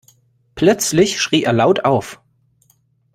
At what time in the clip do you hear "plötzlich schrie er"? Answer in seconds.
0.55-1.53